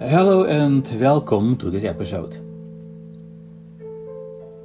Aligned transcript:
Hello 0.00 0.44
and 0.44 0.88
welcome 1.00 1.56
to 1.56 1.70
this 1.70 1.82
episode. 1.82 2.36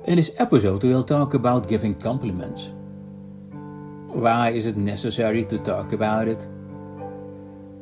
In 0.05 0.17
this 0.17 0.29
episode, 0.37 0.83
we'll 0.83 1.01
talk 1.01 1.33
about 1.33 1.67
giving 1.67 1.95
compliments. 1.95 2.69
Why 4.09 4.51
is 4.51 4.67
it 4.67 4.77
necessary 4.77 5.43
to 5.45 5.57
talk 5.57 5.91
about 5.91 6.27
it? 6.27 6.47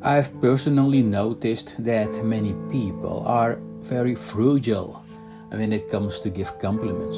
I've 0.01 0.31
personally 0.39 1.01
noticed 1.03 1.75
that 1.83 2.23
many 2.23 2.55
people 2.69 3.21
are 3.27 3.59
very 3.81 4.15
frugal 4.15 5.03
when 5.49 5.73
it 5.73 5.89
comes 5.89 6.21
to 6.21 6.29
give 6.29 6.57
compliments. 6.59 7.17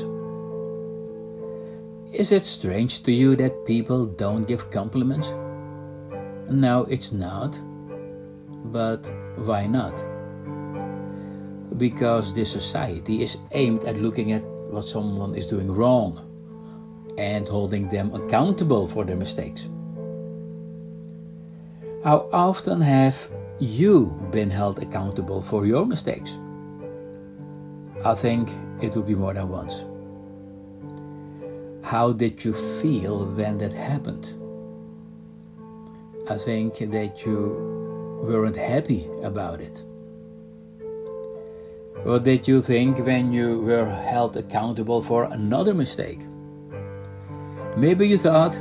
Is 2.11 2.31
it 2.31 2.47
strange 2.47 3.03
to 3.03 3.11
you 3.11 3.35
that 3.35 3.67
people 3.67 4.07
don't 4.07 4.47
give 4.47 4.71
compliments? 4.71 5.29
No, 6.49 6.87
it's 6.89 7.11
not. 7.11 7.55
But 8.71 9.05
why 9.35 9.67
not? 9.67 9.93
Because 11.77 12.33
this 12.33 12.51
society 12.51 13.23
is 13.23 13.37
aimed 13.51 13.85
at 13.85 13.97
looking 13.97 14.31
at 14.31 14.43
what 14.43 14.85
someone 14.85 15.35
is 15.35 15.47
doing 15.47 15.71
wrong 15.71 16.29
and 17.17 17.47
holding 17.47 17.89
them 17.89 18.13
accountable 18.13 18.87
for 18.87 19.05
their 19.05 19.15
mistakes. 19.15 19.67
How 22.03 22.27
often 22.33 22.81
have 22.81 23.29
you 23.59 24.07
been 24.31 24.49
held 24.49 24.79
accountable 24.79 25.41
for 25.41 25.65
your 25.65 25.85
mistakes? 25.85 26.37
I 28.03 28.15
think 28.15 28.51
it 28.81 28.95
would 28.95 29.07
be 29.07 29.15
more 29.15 29.33
than 29.33 29.47
once. 29.47 29.85
How 31.83 32.11
did 32.11 32.43
you 32.43 32.53
feel 32.53 33.25
when 33.25 33.57
that 33.59 33.73
happened? 33.73 34.33
I 36.29 36.37
think 36.37 36.77
that 36.91 37.25
you 37.25 38.19
weren't 38.23 38.55
happy 38.55 39.07
about 39.21 39.61
it. 39.61 39.83
What 42.01 42.23
did 42.23 42.47
you 42.47 42.61
think 42.61 42.97
when 43.05 43.31
you 43.31 43.61
were 43.61 43.85
held 43.85 44.35
accountable 44.35 45.01
for 45.01 45.23
another 45.25 45.73
mistake? 45.73 46.19
Maybe 47.77 48.07
you 48.07 48.17
thought, 48.17 48.59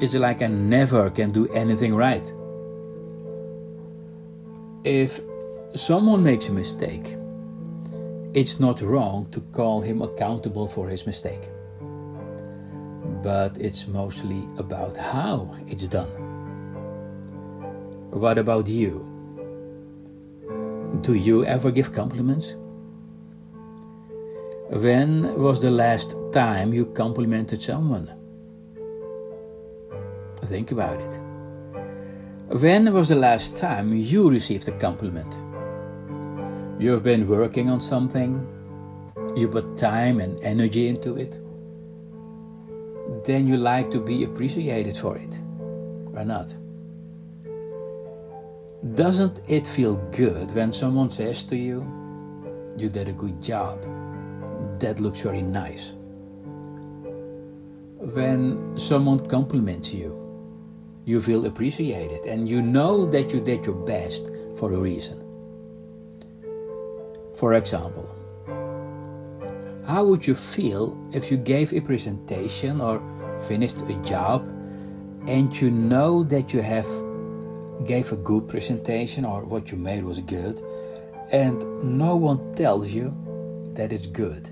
it's 0.00 0.14
like 0.14 0.40
I 0.40 0.46
never 0.46 1.10
can 1.10 1.30
do 1.30 1.46
anything 1.48 1.94
right. 1.94 2.24
If 4.84 5.20
someone 5.74 6.22
makes 6.22 6.48
a 6.48 6.52
mistake, 6.52 7.16
it's 8.34 8.58
not 8.58 8.80
wrong 8.80 9.28
to 9.32 9.40
call 9.52 9.82
him 9.82 10.00
accountable 10.00 10.66
for 10.66 10.88
his 10.88 11.06
mistake. 11.06 11.50
But 13.22 13.58
it's 13.58 13.86
mostly 13.86 14.42
about 14.56 14.96
how 14.96 15.54
it's 15.68 15.86
done. 15.86 16.08
What 18.10 18.38
about 18.38 18.66
you? 18.66 19.11
Do 21.02 21.14
you 21.14 21.44
ever 21.44 21.72
give 21.72 21.92
compliments? 21.92 22.54
When 24.70 25.36
was 25.36 25.60
the 25.60 25.72
last 25.72 26.14
time 26.32 26.72
you 26.72 26.86
complimented 26.86 27.60
someone? 27.60 28.08
Think 30.44 30.70
about 30.70 31.00
it. 31.00 31.20
When 32.56 32.92
was 32.92 33.08
the 33.08 33.16
last 33.16 33.56
time 33.56 33.92
you 33.92 34.30
received 34.30 34.68
a 34.68 34.78
compliment? 34.78 35.34
You've 36.80 37.02
been 37.02 37.26
working 37.26 37.68
on 37.68 37.80
something, 37.80 38.46
you 39.34 39.48
put 39.48 39.76
time 39.76 40.20
and 40.20 40.40
energy 40.44 40.86
into 40.86 41.16
it, 41.16 41.32
then 43.24 43.48
you 43.48 43.56
like 43.56 43.90
to 43.90 43.98
be 43.98 44.22
appreciated 44.22 44.96
for 44.96 45.16
it, 45.16 45.34
or 46.14 46.24
not? 46.24 46.61
Doesn't 48.82 49.38
it 49.46 49.64
feel 49.64 49.94
good 50.10 50.52
when 50.56 50.72
someone 50.72 51.08
says 51.08 51.44
to 51.44 51.56
you, 51.56 51.86
You 52.76 52.88
did 52.88 53.06
a 53.06 53.12
good 53.12 53.40
job? 53.40 53.78
That 54.80 54.98
looks 54.98 55.20
very 55.20 55.42
nice. 55.42 55.92
When 58.00 58.76
someone 58.76 59.20
compliments 59.28 59.94
you, 59.94 60.18
you 61.04 61.22
feel 61.22 61.46
appreciated 61.46 62.26
and 62.26 62.48
you 62.48 62.60
know 62.60 63.06
that 63.06 63.32
you 63.32 63.38
did 63.40 63.64
your 63.64 63.76
best 63.86 64.26
for 64.56 64.72
a 64.72 64.78
reason. 64.78 65.22
For 67.36 67.54
example, 67.54 68.10
how 69.86 70.04
would 70.04 70.26
you 70.26 70.34
feel 70.34 70.98
if 71.12 71.30
you 71.30 71.36
gave 71.36 71.72
a 71.72 71.80
presentation 71.80 72.80
or 72.80 73.00
finished 73.46 73.80
a 73.82 73.94
job 74.02 74.42
and 75.28 75.54
you 75.54 75.70
know 75.70 76.24
that 76.24 76.52
you 76.52 76.62
have 76.62 76.86
gave 77.86 78.12
a 78.12 78.16
good 78.16 78.48
presentation 78.48 79.24
or 79.24 79.44
what 79.44 79.70
you 79.70 79.78
made 79.78 80.04
was 80.04 80.20
good, 80.20 80.62
and 81.30 81.62
no 81.98 82.16
one 82.16 82.54
tells 82.54 82.90
you 82.90 83.14
that 83.74 83.92
it's 83.92 84.06
good. 84.06 84.48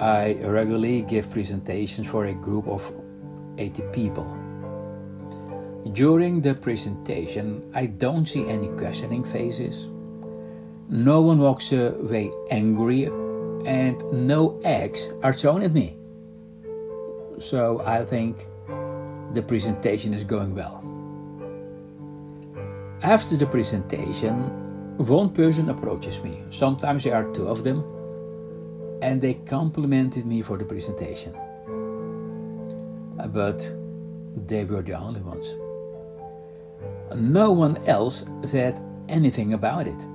I 0.00 0.34
regularly 0.42 1.02
give 1.02 1.30
presentations 1.30 2.06
for 2.06 2.26
a 2.26 2.34
group 2.34 2.66
of 2.68 2.92
80 3.56 3.82
people. 3.92 4.26
During 5.92 6.40
the 6.40 6.54
presentation, 6.54 7.70
I 7.74 7.86
don't 7.86 8.26
see 8.26 8.46
any 8.46 8.68
questioning 8.68 9.24
faces. 9.24 9.86
No 10.88 11.20
one 11.22 11.38
walks 11.38 11.72
away 11.72 12.30
angry, 12.50 13.04
and 13.64 14.02
no 14.12 14.60
eggs 14.64 15.10
are 15.22 15.32
thrown 15.32 15.62
at 15.62 15.72
me. 15.72 15.96
So 17.40 17.82
I 17.84 18.04
think 18.04 18.46
the 19.34 19.42
presentation 19.42 20.14
is 20.14 20.24
going 20.24 20.54
well. 20.54 20.82
After 23.02 23.36
the 23.36 23.46
presentation, 23.46 24.96
one 24.96 25.30
person 25.30 25.68
approaches 25.68 26.22
me. 26.22 26.42
Sometimes 26.50 27.04
there 27.04 27.14
are 27.14 27.30
two 27.32 27.46
of 27.46 27.62
them, 27.62 27.84
and 29.02 29.20
they 29.20 29.34
complimented 29.34 30.24
me 30.24 30.40
for 30.42 30.56
the 30.56 30.64
presentation. 30.64 31.34
But 33.28 33.60
they 34.46 34.64
were 34.64 34.82
the 34.82 34.94
only 34.94 35.20
ones. 35.20 35.54
No 37.14 37.52
one 37.52 37.76
else 37.86 38.24
said 38.44 38.80
anything 39.08 39.52
about 39.52 39.86
it. 39.86 40.06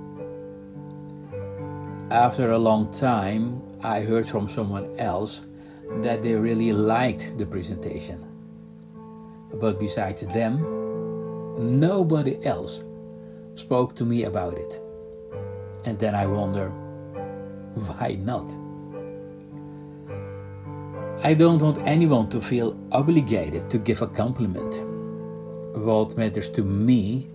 After 2.10 2.50
a 2.50 2.58
long 2.58 2.92
time, 2.92 3.62
I 3.82 4.00
heard 4.00 4.28
from 4.28 4.48
someone 4.48 4.98
else 4.98 5.40
that 6.02 6.22
they 6.22 6.34
really 6.34 6.72
liked 6.72 7.38
the 7.38 7.46
presentation. 7.46 8.31
But 9.54 9.78
besides 9.78 10.22
them, 10.28 10.60
nobody 11.80 12.44
else 12.44 12.82
spoke 13.54 13.94
to 13.96 14.04
me 14.04 14.24
about 14.24 14.54
it. 14.54 14.80
And 15.84 15.98
then 15.98 16.14
I 16.14 16.26
wonder, 16.26 16.70
why 17.74 18.16
not? 18.20 18.50
I 21.24 21.34
don't 21.34 21.62
want 21.62 21.78
anyone 21.86 22.28
to 22.30 22.40
feel 22.40 22.76
obligated 22.90 23.70
to 23.70 23.78
give 23.78 24.02
a 24.02 24.08
compliment. 24.08 24.74
What 25.76 26.16
matters 26.16 26.50
to 26.50 26.64
me 26.64 27.28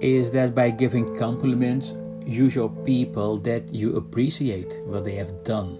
is 0.00 0.30
that 0.32 0.54
by 0.54 0.70
giving 0.70 1.16
compliments, 1.16 1.94
you 2.26 2.50
show 2.50 2.68
people 2.68 3.38
that 3.38 3.72
you 3.72 3.96
appreciate 3.96 4.76
what 4.84 5.04
they 5.04 5.14
have 5.14 5.44
done 5.44 5.78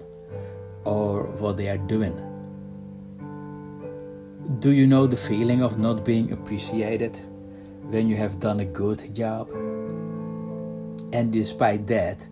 or 0.83 1.23
what 1.23 1.57
they 1.57 1.69
are 1.69 1.77
doing. 1.77 2.28
Do 4.57 4.71
you 4.71 4.87
know 4.87 5.05
the 5.05 5.15
feeling 5.15 5.61
of 5.61 5.77
not 5.77 6.03
being 6.03 6.31
appreciated 6.31 7.15
when 7.83 8.07
you 8.09 8.15
have 8.15 8.39
done 8.39 8.61
a 8.61 8.65
good 8.65 9.13
job? 9.13 9.47
And 11.13 11.31
despite 11.31 11.85
that, 11.85 12.25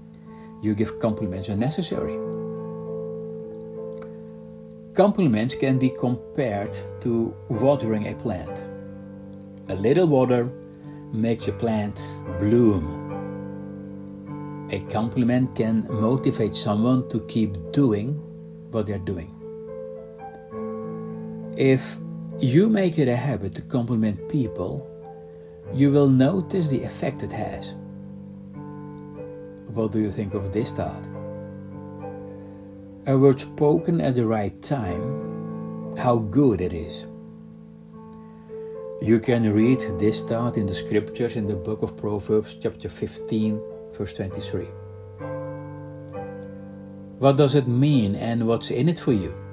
you 0.64 0.74
give 0.74 1.00
compliments 1.00 1.48
when 1.48 1.60
necessary. 1.60 2.18
Compliments 4.96 5.54
can 5.54 5.78
be 5.78 5.92
compared 5.92 6.76
to 7.02 7.36
watering 7.50 8.08
a 8.08 8.16
plant. 8.16 8.64
A 9.70 9.76
little 9.76 10.08
water 10.08 10.50
makes 11.14 11.48
a 11.48 11.52
plant 11.52 12.02
bloom. 12.40 13.06
A 14.72 14.80
compliment 14.92 15.56
can 15.56 15.86
motivate 15.88 16.56
someone 16.56 17.08
to 17.10 17.20
keep 17.28 17.72
doing 17.72 18.14
what 18.72 18.88
they're 18.88 18.98
doing. 18.98 19.32
If 21.56 21.98
you 22.40 22.70
make 22.70 23.00
it 23.00 23.08
a 23.08 23.16
habit 23.16 23.56
to 23.56 23.62
compliment 23.64 24.30
people, 24.30 24.88
you 25.74 25.92
will 25.92 26.08
notice 26.08 26.70
the 26.70 26.84
effect 26.84 27.24
it 27.24 27.32
has. 27.32 27.74
What 29.74 29.92
do 29.92 30.00
you 30.00 30.12
think 30.12 30.34
of 30.34 30.54
this 30.54 30.72
thought? 30.72 31.08
A 33.08 33.18
word 33.18 33.40
spoken 33.40 34.02
at 34.02 34.16
the 34.16 34.26
right 34.26 34.62
time, 34.62 35.96
how 35.98 36.18
good 36.18 36.62
it 36.62 36.74
is. 36.74 37.08
You 39.02 39.20
can 39.20 39.52
read 39.54 39.80
this 40.00 40.22
thought 40.22 40.58
in 40.58 40.66
the 40.66 40.76
scriptures 40.76 41.38
in 41.38 41.48
the 41.48 41.56
book 41.56 41.82
of 41.82 41.98
Proverbs, 41.98 42.56
chapter 42.62 42.90
15, 42.90 43.62
verse 43.94 44.14
23. 44.14 44.66
What 47.20 47.38
does 47.38 47.56
it 47.56 47.68
mean 47.68 48.16
and 48.16 48.48
what's 48.48 48.70
in 48.70 48.90
it 48.90 49.00
for 49.00 49.14
you? 49.14 49.47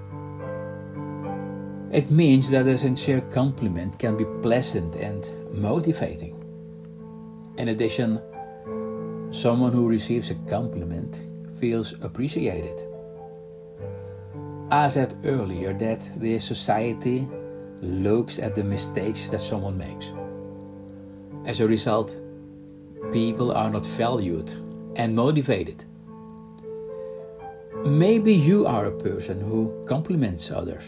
It 1.94 2.10
means 2.10 2.50
that 2.50 2.66
a 2.66 2.76
sincere 2.76 3.20
compliment 3.20 4.00
can 4.00 4.16
be 4.16 4.24
pleasant 4.42 4.96
and 4.96 5.24
motivating. 5.52 6.34
In 7.56 7.68
addition, 7.68 8.20
someone 9.30 9.72
who 9.72 9.86
receives 9.86 10.28
a 10.30 10.34
compliment 10.50 11.20
feels 11.60 11.92
appreciated. 12.02 12.82
I 14.72 14.88
said 14.88 15.14
earlier 15.24 15.72
that 15.74 16.00
the 16.18 16.40
society 16.40 17.28
looks 17.80 18.40
at 18.40 18.56
the 18.56 18.64
mistakes 18.64 19.28
that 19.28 19.40
someone 19.40 19.78
makes. 19.78 20.10
As 21.46 21.60
a 21.60 21.68
result, 21.68 22.16
people 23.12 23.52
are 23.52 23.70
not 23.70 23.86
valued 23.86 24.50
and 24.96 25.14
motivated. 25.14 25.84
Maybe 27.84 28.34
you 28.34 28.66
are 28.66 28.86
a 28.86 28.98
person 28.98 29.40
who 29.40 29.84
compliments 29.86 30.50
others. 30.50 30.82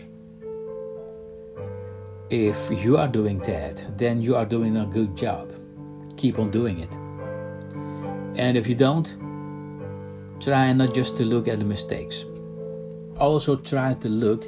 If 2.28 2.58
you 2.73 2.96
are 2.96 3.06
doing 3.06 3.38
that, 3.40 3.96
then 3.96 4.20
you 4.20 4.34
are 4.34 4.44
doing 4.44 4.78
a 4.78 4.84
good 4.84 5.17
job. 5.17 5.52
Keep 6.17 6.40
on 6.40 6.50
doing 6.50 6.81
it. 6.81 6.93
And 8.37 8.56
if 8.56 8.67
you 8.67 8.75
don't, 8.75 9.06
try 10.40 10.73
not 10.73 10.93
just 10.93 11.17
to 11.19 11.25
look 11.25 11.46
at 11.46 11.61
the 11.61 11.64
mistakes. 11.64 12.25
Also, 13.20 13.55
try 13.55 13.94
to 13.94 14.08
look 14.08 14.44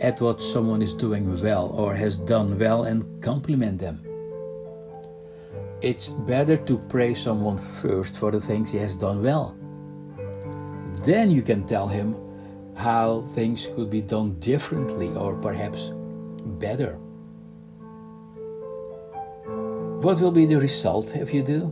at 0.00 0.18
what 0.22 0.42
someone 0.42 0.80
is 0.80 0.94
doing 0.94 1.38
well 1.42 1.66
or 1.74 1.94
has 1.94 2.16
done 2.16 2.58
well 2.58 2.84
and 2.84 3.04
compliment 3.22 3.78
them. 3.78 4.00
It's 5.82 6.08
better 6.08 6.56
to 6.56 6.78
praise 6.88 7.20
someone 7.20 7.58
first 7.58 8.16
for 8.16 8.30
the 8.30 8.40
things 8.40 8.72
he 8.72 8.78
has 8.78 8.96
done 8.96 9.22
well. 9.22 9.54
Then 11.04 11.30
you 11.30 11.42
can 11.42 11.66
tell 11.66 11.86
him 11.86 12.16
how 12.76 13.28
things 13.34 13.68
could 13.74 13.90
be 13.90 14.00
done 14.00 14.40
differently 14.40 15.08
or 15.08 15.34
perhaps 15.34 15.90
better. 16.58 16.98
What 20.00 20.18
will 20.18 20.32
be 20.32 20.46
the 20.46 20.58
result 20.58 21.14
if 21.14 21.34
you 21.34 21.42
do? 21.42 21.70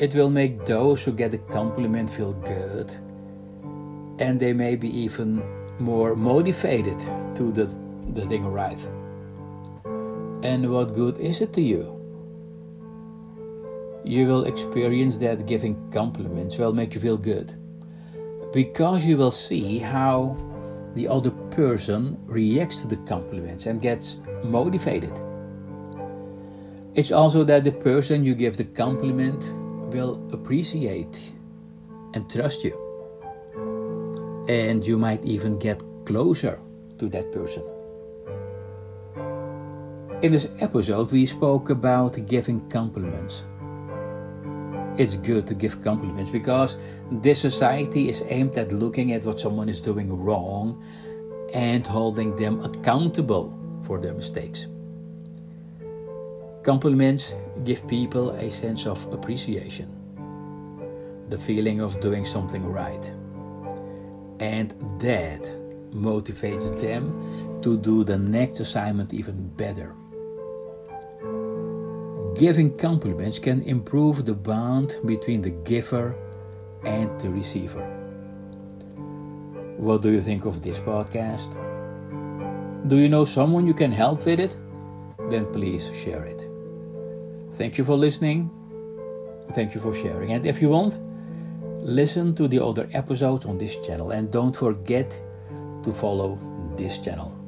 It 0.00 0.12
will 0.16 0.28
make 0.28 0.66
those 0.66 1.04
who 1.04 1.12
get 1.12 1.30
the 1.30 1.38
compliment 1.38 2.10
feel 2.10 2.32
good 2.32 2.90
and 4.18 4.40
they 4.40 4.52
may 4.52 4.74
be 4.74 4.88
even 4.88 5.40
more 5.78 6.16
motivated 6.16 6.98
to 7.36 7.52
the, 7.52 7.70
the 8.12 8.26
thing 8.26 8.44
right. 8.44 8.78
And 10.42 10.68
what 10.68 10.96
good 10.96 11.18
is 11.18 11.42
it 11.42 11.52
to 11.52 11.62
you? 11.62 11.96
You 14.02 14.26
will 14.26 14.46
experience 14.46 15.18
that 15.18 15.46
giving 15.46 15.92
compliments 15.92 16.58
will 16.58 16.72
make 16.72 16.96
you 16.96 17.00
feel 17.00 17.18
good 17.18 17.54
because 18.52 19.06
you 19.06 19.16
will 19.16 19.30
see 19.30 19.78
how 19.78 20.36
the 20.96 21.06
other 21.06 21.30
person 21.52 22.18
reacts 22.26 22.80
to 22.80 22.88
the 22.88 22.96
compliments 23.06 23.66
and 23.66 23.80
gets 23.80 24.16
motivated. 24.42 25.16
It's 26.94 27.10
also 27.10 27.42
that 27.44 27.64
the 27.64 27.72
person 27.72 28.22
you 28.22 28.34
give 28.34 28.58
the 28.58 28.64
compliment 28.64 29.42
will 29.94 30.20
appreciate 30.30 31.18
and 32.12 32.28
trust 32.28 32.62
you 32.62 32.76
and 34.46 34.84
you 34.84 34.98
might 34.98 35.24
even 35.24 35.58
get 35.58 35.80
closer 36.04 36.60
to 36.98 37.08
that 37.08 37.32
person. 37.32 37.62
In 40.20 40.32
this 40.32 40.48
episode, 40.60 41.10
we 41.10 41.24
spoke 41.24 41.70
about 41.70 42.26
giving 42.26 42.60
compliments. 42.68 43.44
It's 44.98 45.16
good 45.16 45.46
to 45.46 45.54
give 45.54 45.82
compliments 45.82 46.30
because 46.30 46.76
this 47.10 47.40
society 47.40 48.10
is 48.10 48.22
aimed 48.28 48.58
at 48.58 48.70
looking 48.70 49.12
at 49.12 49.24
what 49.24 49.40
someone 49.40 49.70
is 49.70 49.80
doing 49.80 50.12
wrong 50.12 50.84
and 51.54 51.86
holding 51.86 52.36
them 52.36 52.60
accountable 52.62 53.56
for 53.82 53.98
their 53.98 54.12
mistakes. 54.12 54.66
Compliments 56.62 57.34
give 57.64 57.86
people 57.88 58.30
a 58.32 58.50
sense 58.50 58.86
of 58.86 59.04
appreciation, 59.12 59.88
the 61.28 61.38
feeling 61.38 61.80
of 61.80 62.00
doing 62.00 62.24
something 62.24 62.64
right 62.64 63.12
and 64.42 64.74
that 64.98 65.42
motivates 65.92 66.80
them 66.80 67.60
to 67.62 67.78
do 67.78 68.02
the 68.02 68.18
next 68.18 68.58
assignment 68.58 69.14
even 69.14 69.48
better. 69.56 69.94
Giving 72.34 72.76
compliments 72.76 73.38
can 73.38 73.62
improve 73.62 74.24
the 74.24 74.34
bond 74.34 74.96
between 75.06 75.42
the 75.42 75.50
giver 75.50 76.16
and 76.84 77.08
the 77.20 77.30
receiver. 77.30 77.86
What 79.76 80.02
do 80.02 80.10
you 80.10 80.20
think 80.20 80.44
of 80.44 80.60
this 80.60 80.80
podcast? 80.80 81.50
Do 82.88 82.96
you 82.96 83.08
know 83.08 83.24
someone 83.24 83.66
you 83.66 83.74
can 83.74 83.92
help 83.92 84.26
with 84.26 84.40
it? 84.40 84.56
Then 85.30 85.46
please 85.52 85.92
share 85.94 86.24
it. 86.24 86.51
Thank 87.54 87.78
you 87.78 87.84
for 87.84 87.96
listening. 87.96 88.50
Thank 89.52 89.74
you 89.74 89.80
for 89.80 89.92
sharing. 89.92 90.32
And 90.32 90.46
if 90.46 90.62
you 90.62 90.68
want, 90.68 90.98
listen 91.82 92.34
to 92.36 92.48
the 92.48 92.64
other 92.64 92.88
episodes 92.92 93.44
on 93.44 93.58
this 93.58 93.76
channel 93.86 94.12
and 94.12 94.30
don't 94.30 94.56
forget 94.56 95.10
to 95.82 95.92
follow 95.92 96.38
this 96.76 96.98
channel. 96.98 97.41